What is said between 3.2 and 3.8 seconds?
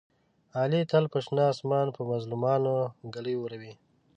اوروي.